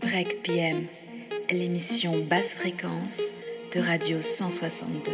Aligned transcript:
Break 0.00 0.42
PM, 0.42 0.86
l'émission 1.50 2.24
basse 2.24 2.50
fréquence 2.50 3.20
de 3.74 3.80
Radio 3.80 4.22
162. 4.22 5.12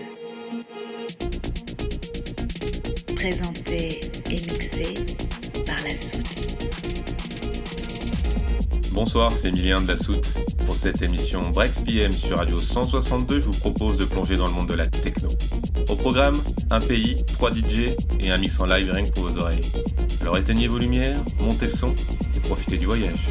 Présentée 3.15 4.01
et 4.31 4.35
mixée 4.35 4.95
par 5.67 5.77
La 5.85 5.97
Soute. 5.97 6.23
Bonsoir, 8.93 9.33
c'est 9.33 9.49
Emilien 9.49 9.81
de 9.81 9.89
La 9.89 9.97
Soute. 9.97 10.27
Pour 10.67 10.77
cette 10.77 11.03
émission 11.03 11.51
Break 11.51 11.73
PM 11.85 12.13
sur 12.13 12.39
Radio 12.39 12.59
162, 12.59 13.41
je 13.41 13.47
vous 13.47 13.59
propose 13.59 13.97
de 13.97 14.05
plonger 14.05 14.37
dans 14.37 14.47
le 14.47 14.53
monde 14.53 14.69
de 14.69 14.75
la 14.75 14.87
techno. 14.87 15.29
Au 15.89 15.97
programme, 15.97 16.37
un 16.71 16.81
pays, 16.81 17.25
trois 17.35 17.53
DJ 17.53 17.97
et 18.21 18.31
un 18.31 18.39
mix 18.39 18.59
en 18.61 18.67
live 18.67 18.91
rien 18.91 19.05
pour 19.05 19.25
vos 19.25 19.39
oreilles. 19.39 19.61
Alors 20.21 20.39
éteignez 20.39 20.69
vos 20.69 20.79
lumières, 20.79 21.21
montez 21.41 21.67
le 21.67 21.73
son 21.73 21.95
et 22.37 22.41
profitez 22.41 22.77
du 22.79 22.87
voyage. 22.87 23.29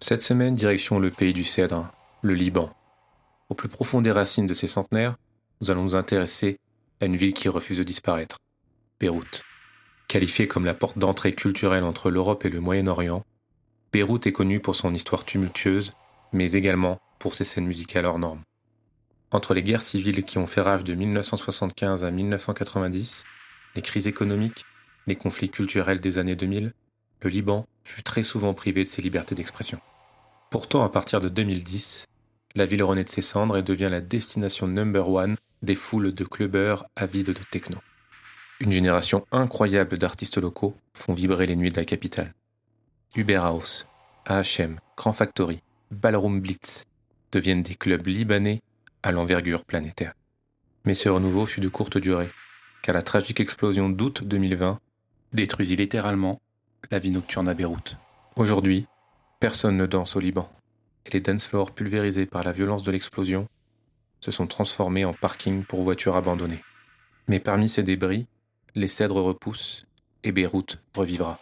Cette 0.00 0.22
semaine, 0.22 0.54
direction 0.54 1.00
le 1.00 1.10
pays 1.10 1.32
du 1.32 1.42
cèdre, 1.42 1.90
le 2.22 2.32
Liban. 2.32 2.72
Au 3.48 3.54
plus 3.54 3.68
profond 3.68 4.00
des 4.00 4.12
racines 4.12 4.46
de 4.46 4.54
ces 4.54 4.68
centenaires, 4.68 5.16
nous 5.60 5.72
allons 5.72 5.82
nous 5.82 5.96
intéresser 5.96 6.60
à 7.00 7.06
une 7.06 7.16
ville 7.16 7.34
qui 7.34 7.48
refuse 7.48 7.78
de 7.78 7.82
disparaître, 7.82 8.38
Beyrouth. 9.00 9.42
Qualifiée 10.06 10.46
comme 10.46 10.64
la 10.64 10.74
porte 10.74 10.98
d'entrée 10.98 11.34
culturelle 11.34 11.82
entre 11.82 12.12
l'Europe 12.12 12.44
et 12.44 12.48
le 12.48 12.60
Moyen-Orient, 12.60 13.24
Beyrouth 13.92 14.28
est 14.28 14.32
connue 14.32 14.60
pour 14.60 14.76
son 14.76 14.94
histoire 14.94 15.24
tumultueuse, 15.24 15.90
mais 16.32 16.52
également 16.52 17.00
pour 17.18 17.34
ses 17.34 17.44
scènes 17.44 17.66
musicales 17.66 18.06
hors 18.06 18.20
normes. 18.20 18.42
Entre 19.32 19.52
les 19.52 19.64
guerres 19.64 19.82
civiles 19.82 20.22
qui 20.22 20.38
ont 20.38 20.46
fait 20.46 20.60
rage 20.60 20.84
de 20.84 20.94
1975 20.94 22.04
à 22.04 22.12
1990, 22.12 23.24
les 23.74 23.82
crises 23.82 24.06
économiques, 24.06 24.64
les 25.08 25.16
conflits 25.16 25.50
culturels 25.50 26.00
des 26.00 26.18
années 26.18 26.36
2000, 26.36 26.72
le 27.22 27.30
Liban 27.30 27.66
fut 27.82 28.02
très 28.02 28.22
souvent 28.22 28.54
privé 28.54 28.84
de 28.84 28.88
ses 28.88 29.02
libertés 29.02 29.34
d'expression. 29.34 29.80
Pourtant, 30.50 30.84
à 30.84 30.88
partir 30.88 31.20
de 31.20 31.28
2010, 31.28 32.06
la 32.54 32.66
ville 32.66 32.82
renaît 32.82 33.04
de 33.04 33.08
ses 33.08 33.22
cendres 33.22 33.56
et 33.56 33.62
devient 33.62 33.88
la 33.90 34.00
destination 34.00 34.66
number 34.66 35.08
one 35.08 35.36
des 35.62 35.74
foules 35.74 36.14
de 36.14 36.24
clubbers 36.24 36.84
avides 36.96 37.26
de 37.26 37.42
techno. 37.50 37.78
Une 38.60 38.72
génération 38.72 39.26
incroyable 39.30 39.98
d'artistes 39.98 40.38
locaux 40.38 40.74
font 40.94 41.12
vibrer 41.12 41.46
les 41.46 41.56
nuits 41.56 41.70
de 41.70 41.76
la 41.76 41.84
capitale. 41.84 42.34
Uber 43.14 43.36
House, 43.36 43.86
AHM, 44.26 44.80
Grand 44.96 45.12
Factory, 45.12 45.60
Ballroom 45.90 46.40
Blitz 46.40 46.84
deviennent 47.32 47.62
des 47.62 47.74
clubs 47.74 48.06
libanais 48.06 48.60
à 49.02 49.12
l'envergure 49.12 49.64
planétaire. 49.64 50.12
Mais 50.84 50.94
ce 50.94 51.08
renouveau 51.08 51.46
fut 51.46 51.60
de 51.60 51.68
courte 51.68 51.98
durée, 51.98 52.30
car 52.82 52.94
la 52.94 53.02
tragique 53.02 53.40
explosion 53.40 53.88
d'août 53.88 54.24
2020 54.24 54.80
détruisit 55.32 55.76
littéralement 55.76 56.40
la 56.90 56.98
vie 56.98 57.10
nocturne 57.10 57.48
à 57.48 57.54
Beyrouth. 57.54 57.96
Aujourd'hui, 58.36 58.86
personne 59.40 59.76
ne 59.76 59.86
danse 59.86 60.16
au 60.16 60.20
Liban, 60.20 60.50
et 61.06 61.10
les 61.10 61.20
dance 61.20 61.46
floors 61.46 61.72
pulvérisés 61.72 62.26
par 62.26 62.44
la 62.44 62.52
violence 62.52 62.82
de 62.82 62.90
l'explosion 62.90 63.46
se 64.20 64.30
sont 64.30 64.46
transformés 64.46 65.04
en 65.04 65.12
parking 65.12 65.64
pour 65.64 65.82
voitures 65.82 66.16
abandonnées. 66.16 66.62
Mais 67.28 67.40
parmi 67.40 67.68
ces 67.68 67.82
débris, 67.82 68.26
les 68.74 68.88
cèdres 68.88 69.22
repoussent 69.22 69.86
et 70.24 70.32
Beyrouth 70.32 70.78
revivra. 70.94 71.38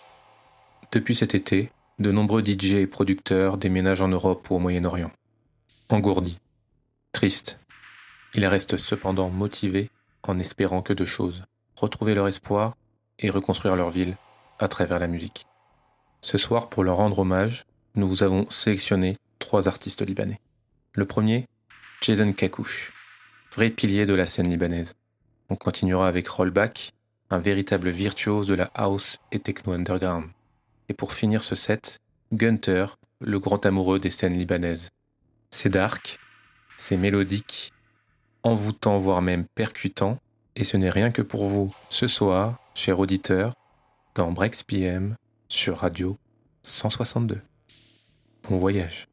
Depuis 0.93 1.15
cet 1.15 1.35
été, 1.35 1.71
de 1.99 2.11
nombreux 2.11 2.43
DJ 2.43 2.75
et 2.75 2.87
producteurs 2.87 3.57
déménagent 3.57 4.03
en 4.03 4.09
Europe 4.09 4.51
ou 4.51 4.57
au 4.57 4.59
Moyen-Orient. 4.59 5.11
Engourdis, 5.89 6.39
tristes, 7.13 7.59
ils 8.35 8.47
restent 8.47 8.77
cependant 8.77 9.31
motivés 9.31 9.91
en 10.23 10.39
espérant 10.39 10.83
que 10.83 10.93
deux 10.93 11.07
choses 11.07 11.45
retrouver 11.77 12.15
leur 12.15 12.27
espoir 12.27 12.75
et 13.19 13.31
reconstruire 13.31 13.77
leur 13.77 13.91
ville 13.91 14.17
à 14.59 14.69
travers 14.69 14.99
la 14.99 15.07
musique. 15.07 15.47
Ce 16.21 16.39
soir, 16.39 16.69
pour 16.69 16.85
leur 16.85 16.97
rendre 16.97 17.21
hommage, 17.21 17.65
nous 17.95 18.09
vous 18.09 18.23
avons 18.23 18.49
sélectionné 18.51 19.17
trois 19.39 19.69
artistes 19.69 20.03
libanais. 20.03 20.41
Le 20.95 21.05
premier, 21.05 21.47
Jason 22.01 22.33
Kakouche, 22.33 22.93
vrai 23.53 23.71
pilier 23.71 24.07
de 24.07 24.15
la 24.15 24.27
scène 24.27 24.51
libanaise. 24.51 24.95
On 25.49 25.57
continuera 25.57 26.09
avec 26.09 26.29
Rollback, 26.29 26.93
un 27.31 27.39
véritable 27.39 27.91
virtuose 27.91 28.47
de 28.47 28.55
la 28.55 28.71
house 28.75 29.19
et 29.33 29.39
techno 29.39 29.73
underground. 29.73 30.27
Et 30.89 30.95
pour 30.95 31.13
finir 31.13 31.43
ce 31.43 31.55
set, 31.55 31.99
Gunter, 32.33 32.87
le 33.21 33.39
grand 33.39 33.65
amoureux 33.67 33.99
des 33.99 34.11
scènes 34.11 34.37
libanaises. 34.37 34.91
C'est 35.51 35.71
dark, 35.71 36.19
c'est 36.77 36.97
mélodique, 36.97 37.73
envoûtant 38.43 38.99
voire 38.99 39.23
même 39.23 39.45
percutant, 39.55 40.19
et 40.55 40.65
ce 40.65 40.77
n'est 40.77 40.91
rien 40.91 41.11
que 41.11 41.23
pour 41.23 41.47
vous 41.47 41.75
ce 41.91 42.07
soir, 42.07 42.59
chers 42.75 43.01
auditeurs, 43.01 43.55
dans 44.17 44.33
Brex 44.33 44.63
PM 44.63 45.15
sur 45.49 45.77
Radio 45.77 46.17
162. 46.63 47.39
Bon 48.49 48.57
voyage. 48.57 49.09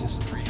Genesis 0.00 0.20
3. 0.30 0.49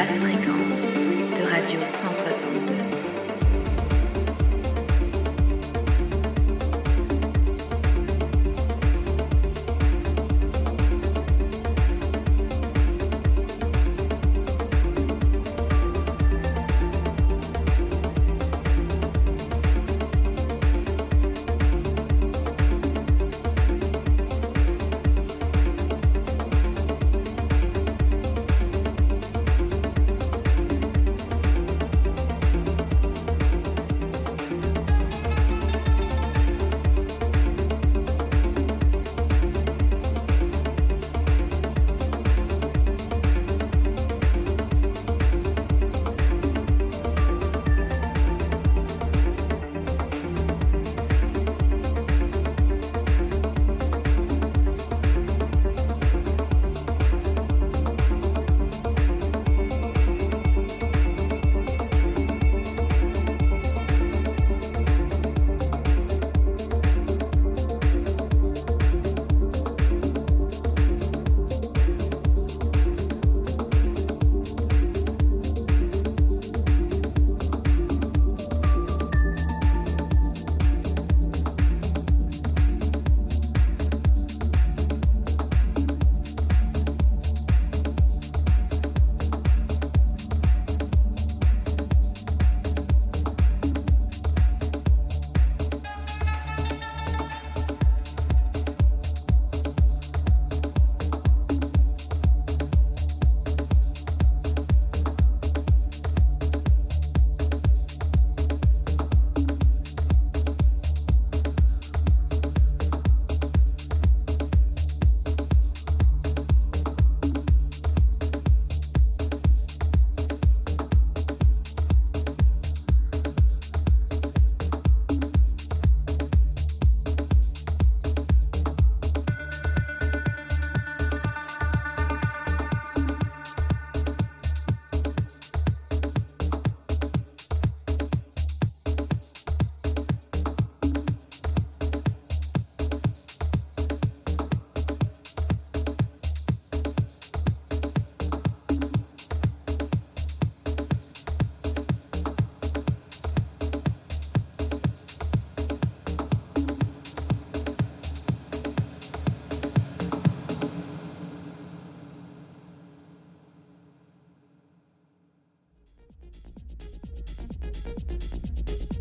Basse 0.00 0.29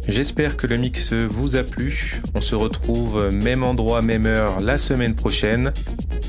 J'espère 0.10 0.58
que 0.58 0.66
le 0.66 0.78
mix 0.78 1.14
vous 1.14 1.56
a 1.56 1.62
plu. 1.62 2.20
On 2.34 2.42
se 2.42 2.56
retrouve 2.56 3.30
même 3.32 3.64
endroit, 3.64 4.02
même 4.02 4.26
heure 4.26 4.60
la 4.60 4.80
semaine 4.80 5.14
prochaine. 5.14 5.72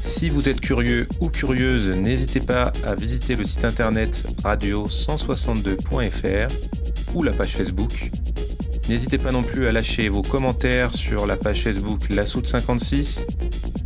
Si 0.03 0.29
vous 0.29 0.51
êtes 0.51 0.61
curieux 0.61 1.09
ou 1.21 1.31
curieuse, 1.31 1.89
n'hésitez 1.89 2.41
pas 2.41 2.73
à 2.87 2.95
visiter 2.95 3.37
le 3.37 3.45
site 3.45 3.65
internet 3.65 4.27
radio162.fr 4.45 6.53
ou 7.15 7.23
la 7.23 7.33
page 7.33 7.57
Facebook. 7.57 8.11
N'hésitez 8.91 9.17
pas 9.17 9.33
non 9.33 9.43
plus 9.43 9.67
à 9.67 9.73
lâcher 9.73 10.11
vos 10.11 10.21
commentaires 10.21 10.93
sur 10.93 11.27
la 11.27 11.39
page 11.39 11.63
Facebook 11.63 12.11
La 12.11 12.27
Soute 12.27 12.49
56. 12.49 13.25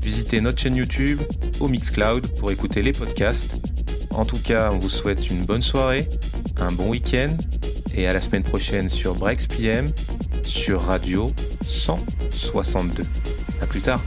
Visitez 0.02 0.40
notre 0.40 0.60
chaîne 0.60 0.74
YouTube 0.74 1.20
au 1.60 1.68
Mixcloud 1.68 2.26
pour 2.38 2.50
écouter 2.50 2.82
les 2.82 2.92
podcasts. 2.92 3.60
En 4.10 4.24
tout 4.24 4.38
cas, 4.38 4.70
on 4.72 4.78
vous 4.78 4.90
souhaite 4.90 5.30
une 5.30 5.44
bonne 5.44 5.62
soirée, 5.62 6.08
un 6.58 6.72
bon 6.72 6.88
week-end 6.88 7.36
et 7.96 8.06
à 8.06 8.12
la 8.12 8.20
semaine 8.20 8.42
prochaine 8.42 8.88
sur 8.88 9.14
Breaks 9.14 9.48
PM 9.48 9.86
sur 10.42 10.82
Radio 10.82 11.30
162. 11.64 13.04
À 13.60 13.66
plus 13.66 13.80
tard. 13.80 14.02